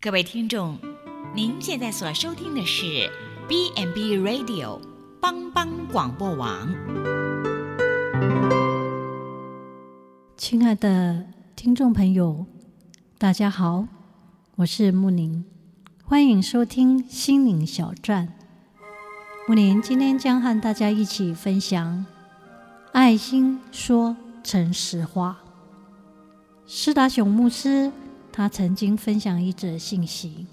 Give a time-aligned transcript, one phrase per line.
[0.00, 0.78] 各位听众，
[1.34, 3.10] 您现在所收听的是
[3.48, 4.78] B&B Radio
[5.20, 6.72] 帮帮广播网。
[10.36, 11.26] 亲爱的
[11.56, 12.46] 听众朋友，
[13.18, 13.88] 大家好，
[14.54, 15.44] 我是木宁，
[16.04, 18.34] 欢迎收听心灵小站。
[19.48, 22.06] 木宁今天将和大家一起分享
[22.92, 25.38] 爱心说诚实话。
[26.68, 27.90] 施达雄牧师。
[28.38, 30.46] 他曾经分享一则信息，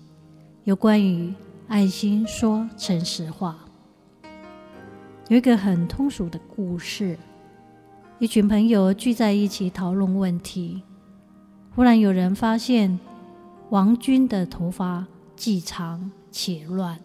[0.63, 1.31] 有关于
[1.67, 3.59] 爱心说诚实话。
[5.27, 7.15] 有一个很通俗的故事：
[8.17, 10.81] 一群朋友聚在一起讨论问题，
[11.75, 12.99] 忽然有人发现
[13.69, 16.99] 王军的头发既长且乱，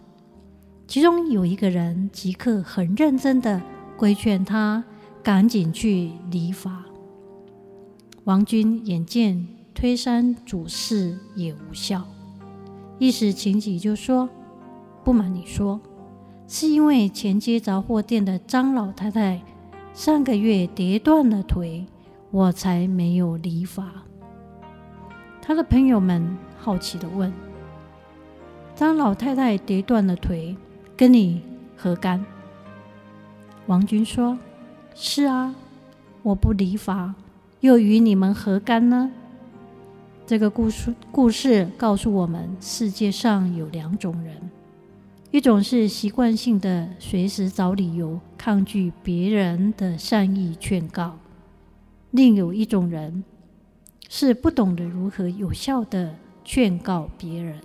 [0.87, 3.61] 其中有一个人即刻很认真地
[3.99, 4.83] 规劝他
[5.23, 6.87] 赶紧去理发。
[8.25, 9.47] 王军眼见。
[9.81, 12.07] 推三阻四也无效，
[12.99, 14.29] 一时情急就说
[15.03, 15.81] ：“不瞒你说，
[16.47, 19.41] 是因为前街杂货店的张老太太
[19.95, 21.87] 上个月跌断了腿，
[22.31, 23.91] 我才没有理发。”
[25.41, 27.33] 他的朋友们好奇地问
[28.77, 30.55] ：“张老太太跌断了腿，
[30.95, 31.41] 跟你
[31.75, 32.23] 何干？”
[33.65, 34.37] 王军说
[34.95, 35.55] ：“是啊，
[36.23, 37.15] 我不理发，
[37.61, 39.11] 又与你们何干呢？”
[40.31, 44.37] 这个故事故事告诉我们，世界上有两种人：
[45.33, 51.19] 一种是习惯性的随时找理由抗拒别人的善意劝告；
[52.13, 53.25] 另有一种人
[54.09, 57.61] 是不懂得如何有效地劝告别人。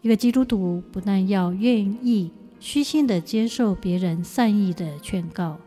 [0.00, 5.58] 一个基督徒不但要愿意虚心地接受别人善意的劝告，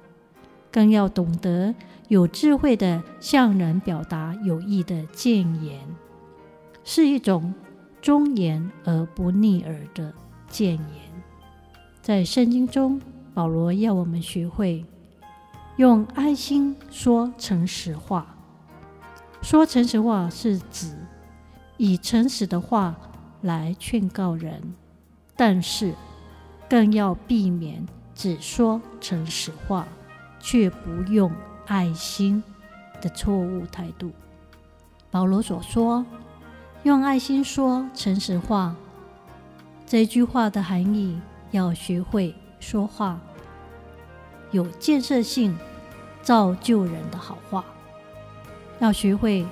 [0.77, 1.73] 更要懂得。
[2.07, 5.79] 有智慧的向人表达有益的谏言，
[6.83, 7.51] 是一种
[7.99, 10.13] 忠言而不逆耳的
[10.47, 11.23] 谏言。
[11.99, 13.01] 在圣经中，
[13.33, 14.85] 保罗要我们学会
[15.77, 18.37] 用爱心说诚实话。
[19.41, 20.95] 说诚实话是指
[21.77, 22.95] 以诚实的话
[23.41, 24.61] 来劝告人，
[25.35, 25.95] 但是
[26.69, 29.87] 更要避免只说诚实话，
[30.39, 31.31] 却不用。
[31.69, 32.41] 爱心
[33.01, 34.13] 的错误态度。
[35.11, 36.05] 保罗所说
[36.83, 38.73] “用爱心说诚实话”
[39.85, 41.19] 这句话的含义，
[41.51, 43.19] 要学会说话
[44.51, 45.57] 有建设性、
[46.21, 47.61] 造就人的好话；
[48.79, 49.45] 要学会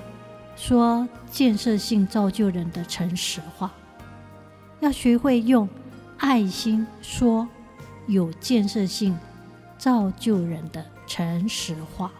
[0.56, 3.68] 说建设性、造就人的诚实话；
[4.80, 5.68] 要学会用
[6.16, 7.46] 爱心说
[8.06, 9.14] 有建设性、
[9.78, 10.84] 造就人的。
[11.08, 12.10] 诚实话，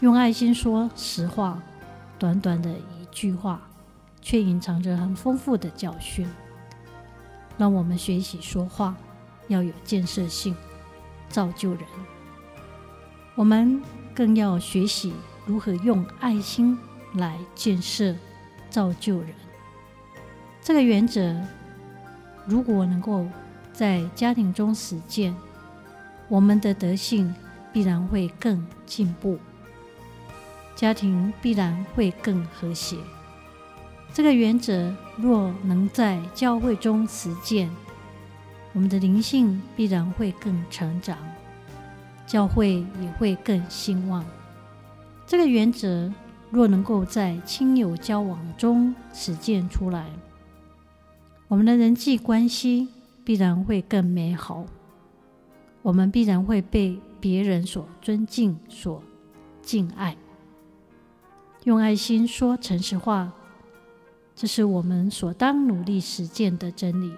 [0.00, 1.62] 用爱心说实话。
[2.18, 3.62] 短短的一句话，
[4.20, 6.28] 却隐藏着很丰富的教训。
[7.56, 8.94] 让我们学习说话
[9.48, 10.54] 要有建设性，
[11.30, 11.80] 造就人。
[13.34, 13.82] 我们
[14.14, 15.14] 更要学习
[15.46, 16.78] 如何用爱心
[17.14, 18.14] 来建设、
[18.68, 19.30] 造就人。
[20.60, 21.34] 这个原则，
[22.44, 23.26] 如果能够
[23.72, 25.34] 在家庭中实践，
[26.32, 27.32] 我们的德性。
[27.74, 29.38] 必然会更进步，
[30.76, 32.98] 家庭必然会更和谐。
[34.12, 37.70] 这个原则若能在教会中实践，
[38.74, 41.16] 我们的灵性必然会更成长，
[42.26, 44.22] 教会也会更兴旺。
[45.26, 46.12] 这个原则
[46.50, 50.10] 若能够在亲友交往中实践出来，
[51.48, 52.88] 我们的人际关系
[53.24, 54.66] 必然会更美好，
[55.82, 59.02] 我们必然会被别人所尊敬、所
[59.60, 60.16] 敬爱，
[61.64, 63.32] 用爱心说诚实话，
[64.34, 67.12] 这是我们所当努力实践的真理。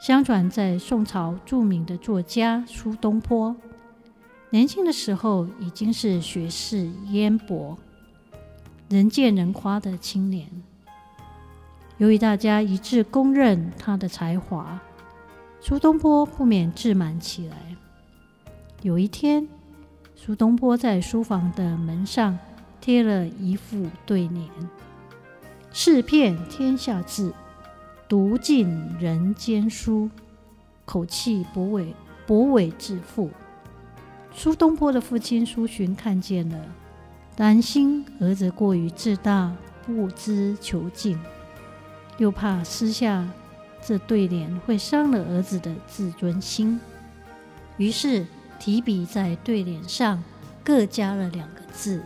[0.00, 3.54] 相传，在宋朝著名的作家苏东坡，
[4.50, 7.78] 年轻的时候已经是学识渊博、
[8.88, 10.48] 人见人夸的青年。
[11.96, 14.78] 由于大家一致公认他的才华，
[15.66, 17.56] 苏东坡不免自满起来。
[18.82, 19.48] 有一天，
[20.14, 22.38] 苏东坡在书房的门上
[22.82, 24.46] 贴了一副对联
[25.72, 27.32] ：“识遍天下事，
[28.06, 28.68] 读尽
[29.00, 30.10] 人间书。”
[30.84, 31.94] 口气不伟，
[32.26, 33.30] 不伟自负。
[34.34, 36.62] 苏东坡的父亲苏洵看见了，
[37.34, 39.50] 担心儿子过于自大，
[39.86, 41.18] 不知求进，
[42.18, 43.26] 又怕私下
[43.86, 46.80] 这对联会伤了儿子的自尊心，
[47.76, 48.26] 于是。
[48.56, 50.22] 提笔在对联上
[50.62, 52.02] 各加了两个字：“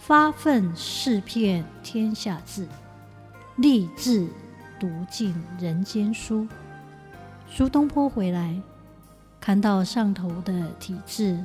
[0.00, 2.66] 发愤识遍天下字。”
[3.56, 4.26] 立志
[4.80, 6.48] 读尽人间书。
[7.48, 8.60] 苏东坡回来，
[9.38, 11.44] 看到上头的题字，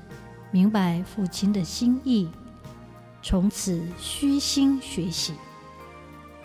[0.49, 2.27] 明白父亲的心意，
[3.21, 5.33] 从此虚心学习，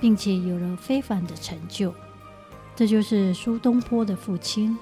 [0.00, 1.94] 并且有了非凡的成就。
[2.76, 4.76] 这就是苏东坡的父亲，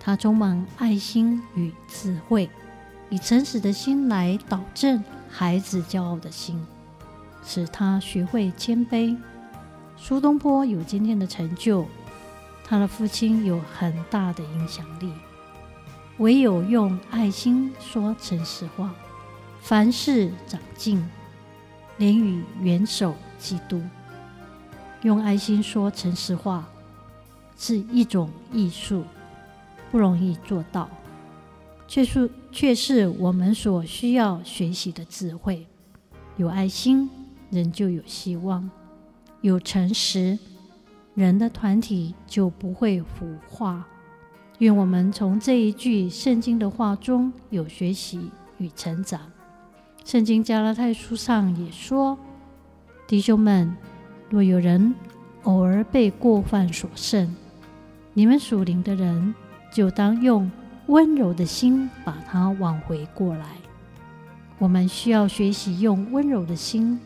[0.00, 2.48] 他充满爱心与智慧，
[3.10, 6.58] 以诚实的心来导正孩子骄傲的心，
[7.44, 9.14] 使他学会谦卑。
[9.98, 11.84] 苏东坡有今天的成就，
[12.64, 15.12] 他的父亲有很大的影响力。
[16.16, 18.90] 唯有用爱心说诚实话，
[19.60, 21.06] 凡事长进，
[21.98, 23.82] 连与元首基督，
[25.02, 26.66] 用爱心说诚实话。
[27.64, 29.04] 是一种艺术，
[29.92, 30.88] 不容易做到，
[31.86, 35.64] 却是却是我们所需要学习的智慧。
[36.36, 37.08] 有爱心，
[37.52, 38.68] 人就有希望；
[39.42, 40.36] 有诚实，
[41.14, 43.86] 人的团体就不会腐化。
[44.58, 49.20] 愿我们从这一句圣经的话中有学习与成长。
[50.04, 52.18] 圣经加拉太书上也说
[53.06, 53.72] ：“弟兄们，
[54.28, 54.92] 若有人
[55.44, 57.32] 偶尔被过犯所胜，
[58.14, 59.34] 你们属灵的人，
[59.72, 60.50] 就当用
[60.88, 63.46] 温柔的心把它挽回过来。
[64.58, 67.00] 我们需要学习用温柔的心，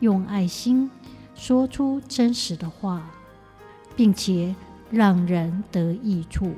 [0.00, 0.90] 用爱心
[1.34, 3.10] 说出真实的话，
[3.94, 4.54] 并且
[4.90, 6.54] 让人得益处。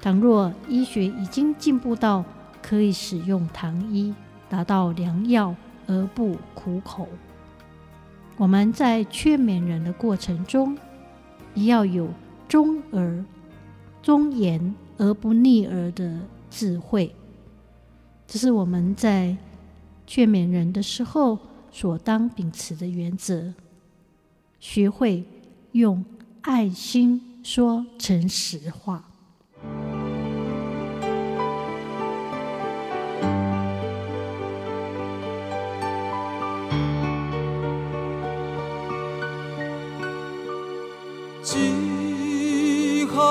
[0.00, 2.24] 倘若医学已经进步到
[2.62, 4.14] 可以使用糖衣
[4.48, 5.52] 达到良药
[5.88, 7.08] 而不苦口，
[8.36, 10.78] 我们在劝勉人的过程中，
[11.54, 12.08] 也要有。
[12.48, 13.24] 忠而
[14.02, 17.14] 忠言而不逆耳的智慧，
[18.26, 19.36] 这是我们在
[20.06, 21.38] 劝勉人的时候
[21.70, 23.52] 所当秉持的原则。
[24.58, 25.24] 学会
[25.72, 26.04] 用
[26.40, 29.07] 爱心说诚实话。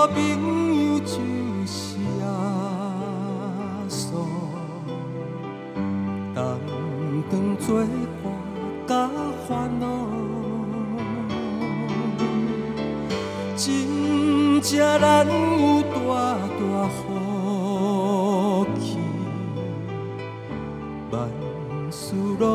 [0.06, 0.16] 朋
[0.94, 1.16] 友就
[1.66, 2.26] 是阿
[3.88, 4.06] 嫂，
[6.36, 6.40] 同
[7.32, 7.66] 当作
[8.22, 8.26] 伴
[8.88, 9.10] 甲
[9.48, 9.50] 烦
[9.80, 9.86] 恼，
[13.56, 13.66] 真
[14.62, 14.70] 正
[15.02, 15.32] 难有
[15.82, 15.96] 大
[16.60, 16.96] 大福
[18.80, 18.86] 气，
[21.12, 21.16] 万
[21.92, 22.04] 事
[22.40, 22.46] 拢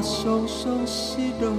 [0.00, 1.52] 我常常失落，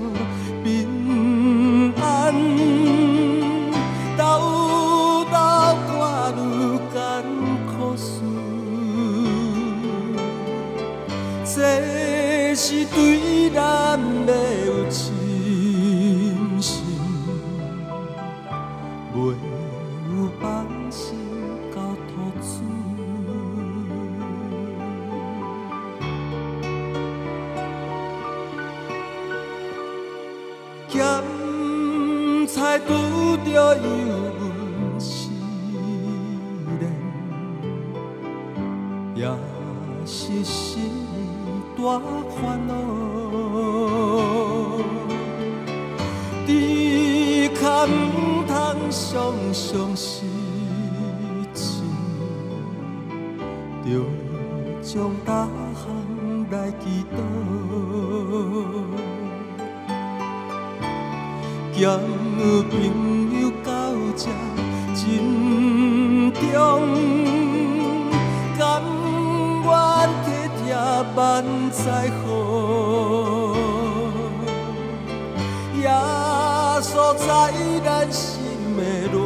[32.71, 32.93] 咸菜拄
[33.43, 33.83] 着油
[34.39, 35.29] 温时
[36.79, 36.83] 嘞，
[39.13, 39.27] 也
[40.05, 40.89] 是心
[41.75, 42.73] 大烦恼。
[46.47, 46.49] 猪
[47.59, 47.89] 脚毋
[48.47, 48.49] 通
[48.89, 48.99] 常
[49.51, 50.23] 常失
[51.53, 51.83] 志，
[53.83, 53.87] 着
[54.81, 55.27] 将逐
[55.75, 55.83] 项
[56.51, 57.15] 来祈祷。
[62.69, 62.71] 朋
[63.39, 63.69] 友到
[64.15, 64.23] 这
[64.95, 64.99] 珍
[66.33, 66.41] 重，
[68.57, 68.59] 甘
[69.63, 69.69] 愿
[70.25, 70.61] 体贴
[71.15, 71.19] 万
[71.71, 71.81] 载
[72.21, 72.27] 好，
[75.79, 75.83] 耶
[76.81, 77.29] 稣在
[77.85, 78.21] 咱心
[78.75, 78.79] 的
[79.11, 79.19] 暖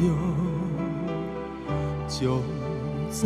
[0.00, 0.06] 融，
[2.08, 2.18] 将
[3.10, 3.22] 这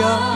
[0.00, 0.29] yeah.